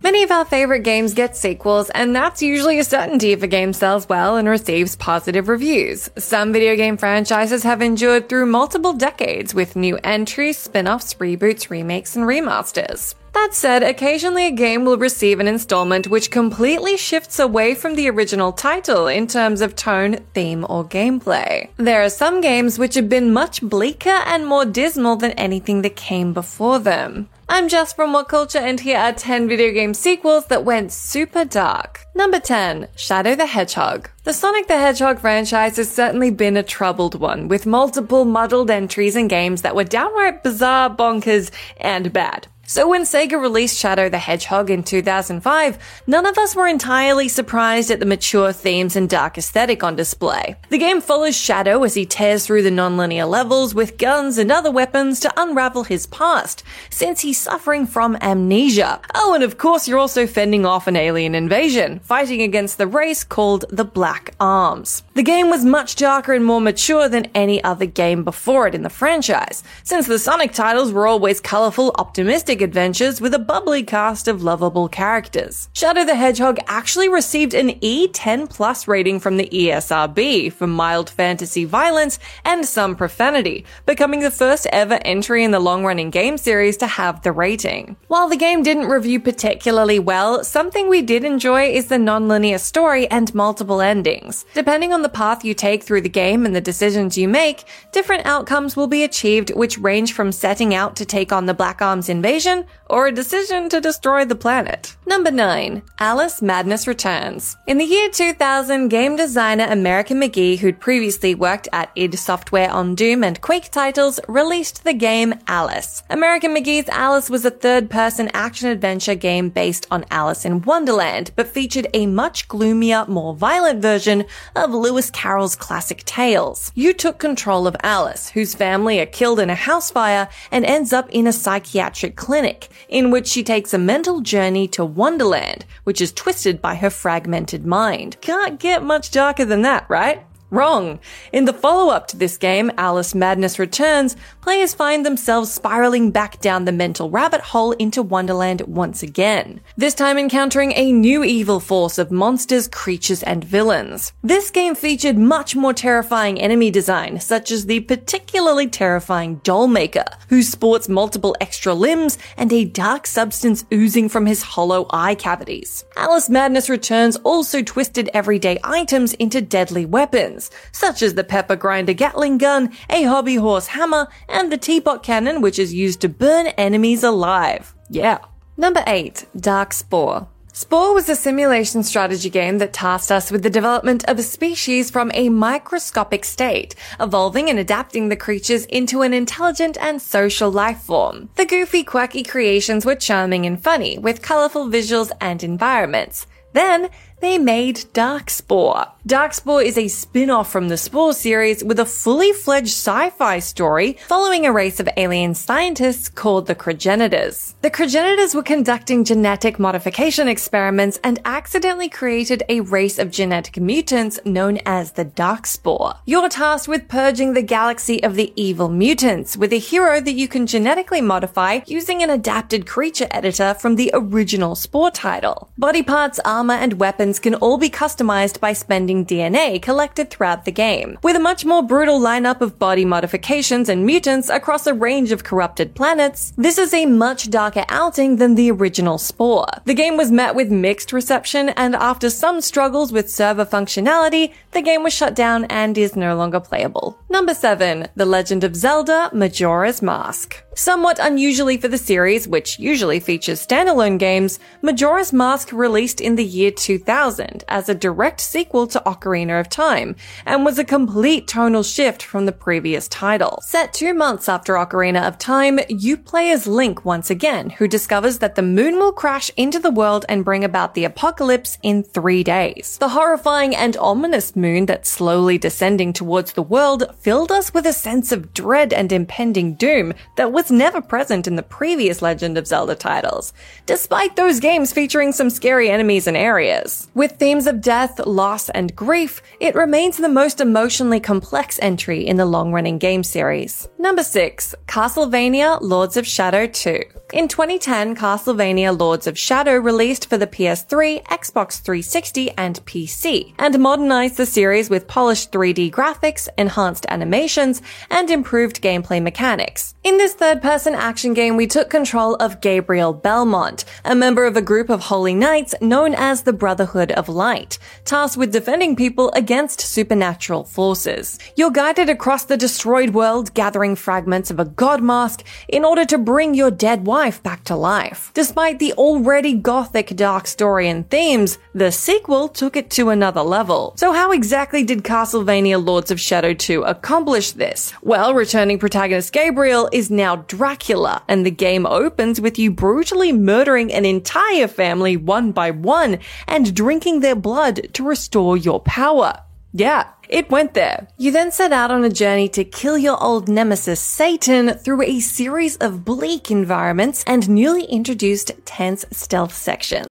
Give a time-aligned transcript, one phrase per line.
[0.00, 3.72] Many of our favorite games get sequels, and that's usually a certainty if a game
[3.72, 6.08] sells well and receives positive reviews.
[6.16, 12.14] Some video game franchises have endured through multiple decades with new entries, spin-offs, reboots, remakes,
[12.16, 13.16] and remasters.
[13.38, 18.10] That said, occasionally a game will receive an installment which completely shifts away from the
[18.10, 21.68] original title in terms of tone, theme, or gameplay.
[21.76, 25.94] There are some games which have been much bleaker and more dismal than anything that
[25.94, 27.28] came before them.
[27.48, 31.44] I'm Jess from What Culture and here are 10 video game sequels that went super
[31.44, 32.04] dark.
[32.16, 34.10] Number 10, Shadow the Hedgehog.
[34.24, 39.14] The Sonic the Hedgehog franchise has certainly been a troubled one, with multiple muddled entries
[39.14, 42.48] and games that were downright bizarre, bonkers, and bad.
[42.70, 47.90] So when Sega released Shadow the Hedgehog in 2005, none of us were entirely surprised
[47.90, 50.54] at the mature themes and dark aesthetic on display.
[50.68, 54.70] The game follows Shadow as he tears through the non-linear levels with guns and other
[54.70, 59.00] weapons to unravel his past, since he's suffering from amnesia.
[59.14, 63.24] Oh, and of course you're also fending off an alien invasion, fighting against the race
[63.24, 65.04] called the Black Arms.
[65.14, 68.82] The game was much darker and more mature than any other game before it in
[68.82, 74.28] the franchise, since the Sonic titles were always colorful, optimistic adventures with a bubbly cast
[74.28, 75.68] of lovable characters.
[75.72, 81.64] Shadow the Hedgehog actually received an E10 plus rating from the ESRB for mild fantasy
[81.64, 86.76] violence and some profanity, becoming the first ever entry in the long running game series
[86.78, 87.96] to have the rating.
[88.08, 93.06] While the game didn't review particularly well, something we did enjoy is the non-linear story
[93.10, 94.44] and multiple endings.
[94.54, 98.26] Depending on the path you take through the game and the decisions you make, different
[98.26, 102.08] outcomes will be achieved which range from setting out to take on the Black Arms
[102.08, 102.47] invasion
[102.90, 104.96] or a decision to destroy the planet.
[105.06, 105.82] Number 9.
[105.98, 107.56] Alice Madness Returns.
[107.66, 112.94] In the year 2000, game designer American McGee, who'd previously worked at id Software on
[112.94, 116.02] Doom and Quake titles, released the game Alice.
[116.08, 121.88] American McGee's Alice was a third-person action-adventure game based on Alice in Wonderland, but featured
[121.92, 124.24] a much gloomier, more violent version
[124.56, 126.72] of Lewis Carroll's classic tales.
[126.74, 130.92] You took control of Alice, whose family are killed in a house fire and ends
[130.92, 135.64] up in a psychiatric clinic clinic, in which she takes a mental journey to Wonderland,
[135.82, 138.16] which is twisted by her fragmented mind.
[138.20, 140.24] Can't get much darker than that, right?
[140.50, 140.98] Wrong.
[141.30, 146.64] In the follow-up to this game, Alice Madness Returns, players find themselves spiraling back down
[146.64, 149.60] the mental rabbit hole into Wonderland once again.
[149.76, 154.14] This time encountering a new evil force of monsters, creatures, and villains.
[154.22, 160.42] This game featured much more terrifying enemy design, such as the particularly terrifying Dollmaker, who
[160.42, 165.84] sports multiple extra limbs and a dark substance oozing from his hollow eye cavities.
[165.94, 170.37] Alice Madness Returns also twisted everyday items into deadly weapons
[170.72, 175.40] such as the pepper grinder Gatling gun, a hobby horse hammer, and the teapot cannon,
[175.40, 177.74] which is used to burn enemies alive.
[177.90, 178.18] Yeah.
[178.56, 179.26] Number 8.
[179.36, 180.28] Dark Spore.
[180.52, 184.90] Spore was a simulation strategy game that tasked us with the development of a species
[184.90, 190.80] from a microscopic state, evolving and adapting the creatures into an intelligent and social life
[190.80, 191.30] form.
[191.36, 196.26] The goofy, quirky creations were charming and funny, with colorful visuals and environments.
[196.54, 196.88] Then,
[197.20, 198.90] they made Darkspore.
[199.06, 204.44] Darkspore is a spin-off from the Spore series with a fully fledged sci-fi story following
[204.44, 207.54] a race of alien scientists called the Crogenitors.
[207.62, 214.20] The Crogenitors were conducting genetic modification experiments and accidentally created a race of genetic mutants
[214.26, 215.96] known as the Darkspore.
[216.04, 220.28] You're tasked with purging the galaxy of the evil mutants with a hero that you
[220.28, 225.50] can genetically modify using an adapted creature editor from the original Spore title.
[225.56, 230.50] Body parts, armor, and weapons can all be customized by spending DNA collected throughout the
[230.50, 235.12] game, with a much more brutal lineup of body modifications and mutants across a range
[235.12, 236.32] of corrupted planets.
[236.36, 239.46] This is a much darker outing than the original Spore.
[239.64, 244.62] The game was met with mixed reception, and after some struggles with server functionality, the
[244.62, 246.98] game was shut down and is no longer playable.
[247.08, 247.86] Number 7.
[247.94, 250.42] The Legend of Zelda Majora's Mask.
[250.54, 256.24] Somewhat unusually for the series, which usually features standalone games, Majora's Mask released in the
[256.24, 259.94] year 2000 as a direct sequel to Ocarina of Time,
[260.26, 263.38] and was a complete tonal shift from the previous title.
[263.42, 268.18] Set two months after Ocarina of Time, you play as Link once again, who discovers
[268.18, 272.24] that the moon will crash into the world and bring about the apocalypse in three
[272.24, 272.76] days.
[272.78, 277.72] The horrifying and ominous moon that's slowly descending towards the world filled us with a
[277.72, 282.48] sense of dread and impending doom that was never present in the previous Legend of
[282.48, 283.32] Zelda titles,
[283.66, 286.87] despite those games featuring some scary enemies and areas.
[286.94, 292.16] With themes of death, loss, and grief, it remains the most emotionally complex entry in
[292.16, 293.68] the long-running game series.
[293.78, 294.54] Number 6.
[294.66, 301.02] Castlevania Lords of Shadow 2 in 2010, Castlevania Lords of Shadow released for the PS3,
[301.04, 308.10] Xbox 360, and PC, and modernized the series with polished 3D graphics, enhanced animations, and
[308.10, 309.74] improved gameplay mechanics.
[309.84, 314.42] In this third-person action game, we took control of Gabriel Belmont, a member of a
[314.42, 319.60] group of holy knights known as the Brotherhood of Light, tasked with defending people against
[319.60, 321.18] supernatural forces.
[321.36, 325.98] You're guided across the destroyed world, gathering fragments of a god mask in order to
[325.98, 328.10] bring your dead wife back to life.
[328.14, 333.74] Despite the already gothic dark story and themes, the sequel took it to another level.
[333.76, 337.72] So how exactly did Castlevania Lords of Shadow 2 accomplish this?
[337.82, 343.72] Well, returning protagonist Gabriel is now Dracula, and the game opens with you brutally murdering
[343.72, 349.22] an entire family one by one and drinking their blood to restore your power.
[349.54, 350.86] Yeah, it went there.
[350.98, 355.00] You then set out on a journey to kill your old nemesis Satan through a
[355.00, 359.86] series of bleak environments and newly introduced tense stealth sections.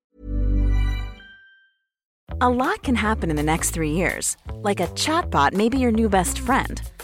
[2.42, 4.38] A lot can happen in the next three years.
[4.62, 6.80] Like a chatbot may be your new best friend.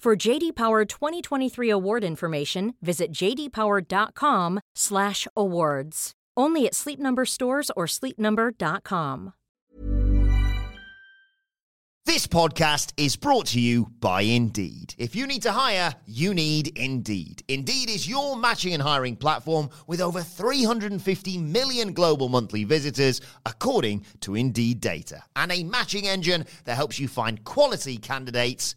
[0.00, 6.12] For JD Power 2023 award information, visit jdpower.com/awards.
[6.38, 9.34] Only at Sleep Number stores or sleepnumber.com.
[12.06, 14.94] This podcast is brought to you by Indeed.
[14.96, 17.42] If you need to hire, you need Indeed.
[17.46, 24.06] Indeed is your matching and hiring platform with over 350 million global monthly visitors, according
[24.20, 28.76] to Indeed data, and a matching engine that helps you find quality candidates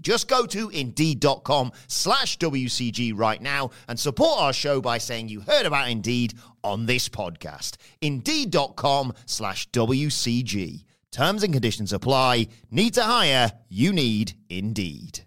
[0.00, 5.40] Just go to indeed.com slash WCG right now and support our show by saying you
[5.40, 6.34] heard about Indeed
[6.64, 7.76] on this podcast.
[8.00, 10.84] Indeed.com slash WCG.
[11.10, 12.48] Terms and conditions apply.
[12.70, 13.52] Need to hire?
[13.68, 15.20] You need Indeed.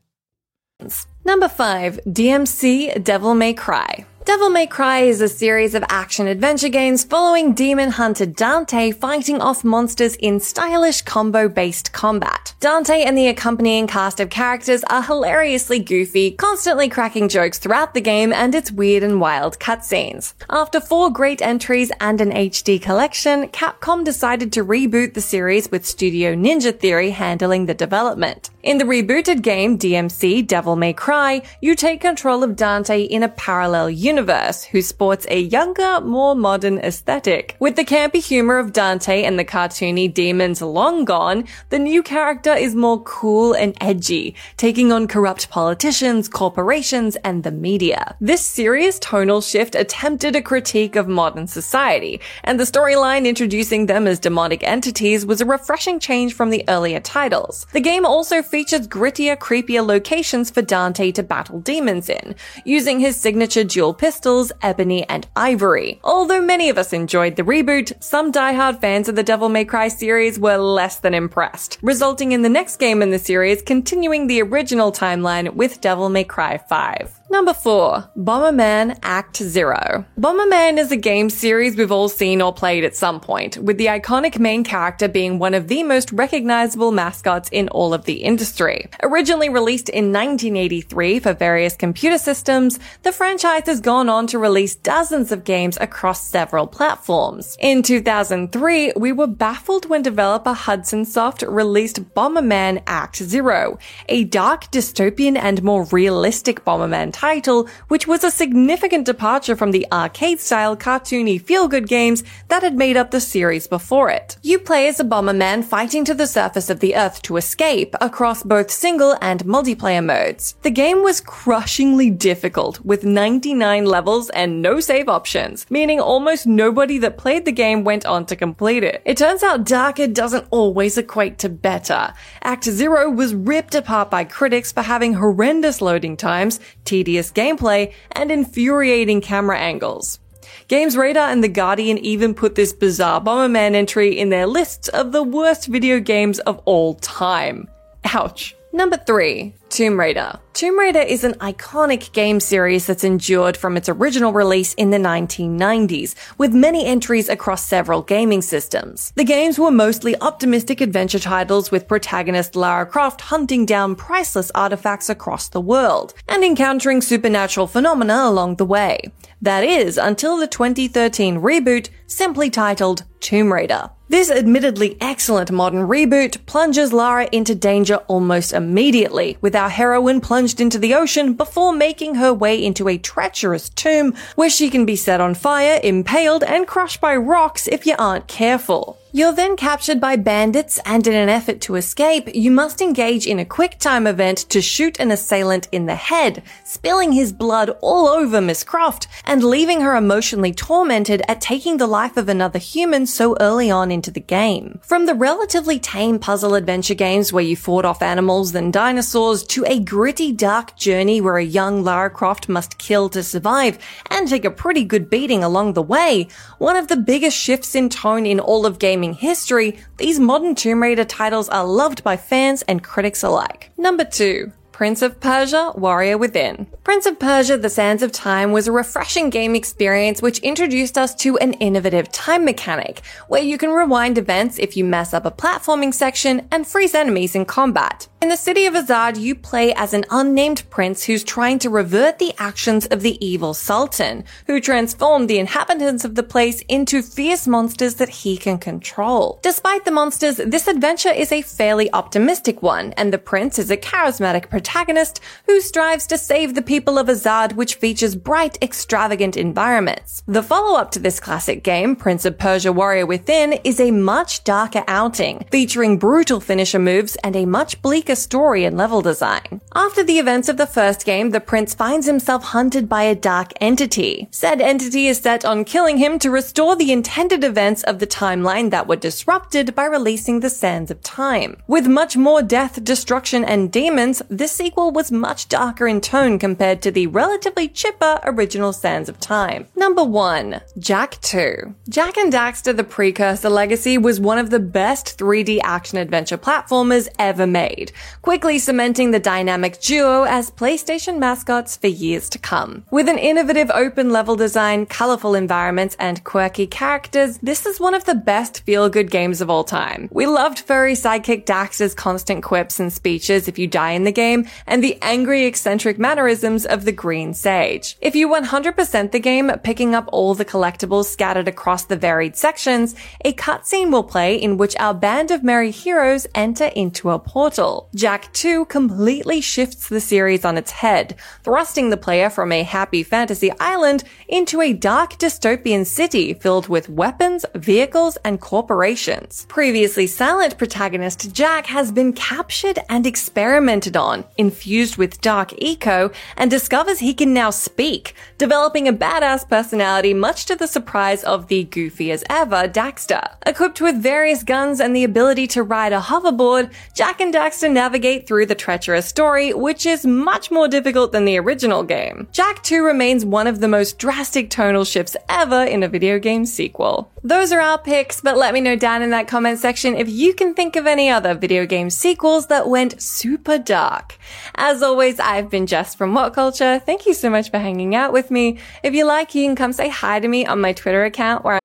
[1.23, 1.99] Number 5.
[2.07, 4.05] DMC Devil May Cry.
[4.25, 9.39] Devil May Cry is a series of action adventure games following demon hunter Dante fighting
[9.39, 12.55] off monsters in stylish combo based combat.
[12.59, 18.01] Dante and the accompanying cast of characters are hilariously goofy, constantly cracking jokes throughout the
[18.01, 20.33] game and its weird and wild cutscenes.
[20.49, 25.85] After four great entries and an HD collection, Capcom decided to reboot the series with
[25.85, 28.49] Studio Ninja Theory handling the development.
[28.65, 33.29] In the rebooted game DMC Devil May Cry, you take control of Dante in a
[33.29, 37.55] parallel universe who sports a younger, more modern aesthetic.
[37.59, 42.55] With the campy humor of Dante and the cartoony demons long gone, the new character
[42.55, 48.15] is more cool and edgy, taking on corrupt politicians, corporations, and the media.
[48.19, 54.07] This serious tonal shift attempted a critique of modern society, and the storyline introducing them
[54.07, 57.67] as demonic entities was a refreshing change from the earlier titles.
[57.71, 63.19] The game also features grittier, creepier locations for Dante to battle demons in, using his
[63.19, 65.99] signature dual pistols, Ebony and Ivory.
[66.05, 69.89] Although many of us enjoyed the reboot, some diehard fans of the Devil May Cry
[69.89, 74.41] series were less than impressed, resulting in the next game in the series continuing the
[74.41, 77.24] original timeline with Devil May Cry 5.
[77.27, 78.11] Number 4.
[78.15, 80.05] Bomberman Act 0.
[80.17, 83.87] Bomberman is a game series we've all seen or played at some point, with the
[83.87, 88.87] iconic main character being one of the most recognizable mascots in all of the industry.
[89.01, 94.75] Originally released in 1983 for various computer systems, the franchise has gone on to release
[94.75, 97.57] dozens of games across several platforms.
[97.59, 103.79] In 2003, we were baffled when developer Hudson Soft released Bomberman Act 0,
[104.09, 109.87] a dark dystopian and more realistic Bomberman title, which was a significant departure from the
[109.91, 114.37] arcade-style cartoony feel-good games that had made up the series before it.
[114.43, 118.43] You play as a Bomberman fighting to the surface of the Earth to escape across
[118.43, 120.55] both single and multiplayer modes.
[120.61, 126.97] The game was crushingly difficult with 99 levels and no save options, meaning almost nobody
[126.97, 129.01] that played the game went on to complete it.
[129.05, 132.13] It turns out darker doesn't always equate to better.
[132.43, 136.59] Act Zero was ripped apart by critics for having horrendous loading times,
[137.05, 140.19] tedious gameplay, and infuriating camera angles.
[140.67, 145.11] Games Radar and The Guardian even put this bizarre Bomberman entry in their lists of
[145.11, 147.67] the worst video games of all time.
[148.13, 148.55] Ouch.
[148.73, 149.53] Number 3.
[149.69, 150.39] Tomb Raider.
[150.53, 154.97] Tomb Raider is an iconic game series that's endured from its original release in the
[154.97, 159.11] 1990s, with many entries across several gaming systems.
[159.15, 165.09] The games were mostly optimistic adventure titles with protagonist Lara Croft hunting down priceless artifacts
[165.09, 168.99] across the world, and encountering supernatural phenomena along the way.
[169.41, 173.89] That is, until the 2013 reboot, simply titled Tomb Raider.
[174.07, 180.59] This admittedly excellent modern reboot plunges Lara into danger almost immediately, with our heroine plunged
[180.59, 184.95] into the ocean before making her way into a treacherous tomb where she can be
[184.95, 188.99] set on fire, impaled, and crushed by rocks if you aren't careful.
[189.15, 193.39] You're then captured by bandits, and in an effort to escape, you must engage in
[193.39, 198.09] a quick time event to shoot an assailant in the head, spilling his blood all
[198.09, 203.05] over Miss Croft, and leaving her emotionally tormented at taking the life of another human
[203.05, 204.81] so early on into the game.
[204.83, 209.63] From the relatively tame puzzle adventure games where you fought off animals and dinosaurs to
[209.65, 213.79] a gritty dark journey where a young Lara Croft must kill to survive
[214.11, 217.87] and take a pretty good beating along the way, one of the biggest shifts in
[217.87, 222.61] tone in all of gaming history, these modern Tomb Raider titles are loved by fans
[222.63, 223.71] and critics alike.
[223.77, 224.51] Number 2.
[224.75, 226.67] Prince of Persia, Warrior Within.
[226.83, 231.15] Prince of Persia, The Sands of Time was a refreshing game experience which introduced us
[231.15, 235.31] to an innovative time mechanic, where you can rewind events if you mess up a
[235.31, 238.09] platforming section and freeze enemies in combat.
[238.21, 242.17] In the city of Azad, you play as an unnamed prince who's trying to revert
[242.17, 247.47] the actions of the evil sultan, who transformed the inhabitants of the place into fierce
[247.47, 249.39] monsters that he can control.
[249.41, 253.77] Despite the monsters, this adventure is a fairly optimistic one, and the prince is a
[253.77, 260.23] charismatic protagonist who strives to save the people of Azad, which features bright, extravagant environments.
[260.27, 264.83] The follow-up to this classic game, Prince of Persia Warrior Within, is a much darker
[264.87, 269.61] outing, featuring brutal finisher moves and a much bleaker story and level design.
[269.75, 273.53] After the events of the first game, the prince finds himself hunted by a dark
[273.61, 274.27] entity.
[274.31, 278.71] Said entity is set on killing him to restore the intended events of the timeline
[278.71, 281.57] that were disrupted by releasing the Sands of Time.
[281.67, 286.81] With much more death, destruction, and demons, this sequel was much darker in tone compared
[286.81, 289.67] to the relatively chipper original Sands of Time.
[289.75, 290.61] Number 1.
[290.79, 291.75] Jak 2.
[291.89, 297.07] Jak and Daxter the Precursor Legacy was one of the best 3D action adventure platformers
[297.19, 302.85] ever made, quickly cementing the dynamic duo as PlayStation mascots for years to come.
[302.91, 308.05] With an innovative open level design, colorful environments, and quirky characters, this is one of
[308.05, 310.07] the best feel-good games of all time.
[310.11, 314.44] We loved furry sidekick Daxter's constant quips and speeches if you die in the game,
[314.67, 317.97] and the angry eccentric mannerisms of the Green Sage.
[318.01, 322.95] If you 100% the game, picking up all the collectibles scattered across the varied sections,
[323.23, 327.89] a cutscene will play in which our band of merry heroes enter into a portal.
[327.95, 333.03] Jak 2 completely shifts the series on its head, thrusting the player from a happy
[333.03, 339.45] fantasy island into a dark dystopian city filled with weapons, vehicles, and corporations.
[339.49, 346.51] Previously silent protagonist Jak has been captured and experimented on, infused with dark eco, and
[346.51, 351.63] discovers he can now speak, developing a badass personality much to the surprise of the
[351.63, 353.35] goofy as ever Daxter.
[353.45, 358.27] Equipped with various guns and the ability to ride a hoverboard, Jak and Daxter navigate
[358.27, 362.27] through the treacherous story, which is much more difficult than the original game.
[362.31, 366.45] Jak 2 remains one of the most drastic tonal shifts ever in a video game
[366.45, 367.11] sequel.
[367.23, 370.33] Those are our picks, but let me know down in that comment section if you
[370.33, 374.17] can think of any other video game sequels that went super dark.
[374.55, 376.79] As always, I've been Jess from What Culture.
[376.79, 378.59] Thank you so much for hanging out with me.
[378.83, 381.59] If you like, you can come say hi to me on my Twitter account where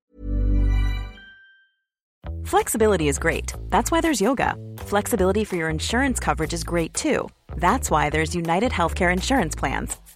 [2.45, 3.53] Flexibility is great.
[3.69, 4.57] That's why there's yoga.
[4.79, 7.29] Flexibility for your insurance coverage is great too.
[7.57, 9.97] That's why there's United Healthcare Insurance Plans.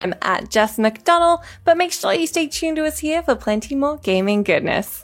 [0.00, 3.74] I'm at Jess McDonald, but make sure you stay tuned to us here for plenty
[3.74, 5.02] more gaming goodness.